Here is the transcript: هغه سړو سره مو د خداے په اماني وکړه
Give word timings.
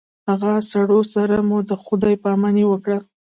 هغه 0.29 0.51
سړو 0.71 0.99
سره 1.13 1.35
مو 1.47 1.57
د 1.69 1.71
خداے 1.83 2.13
په 2.21 2.27
اماني 2.35 2.63
وکړه 2.67 2.97